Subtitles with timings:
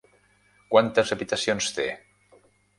[0.71, 1.89] Quantes habitacions té?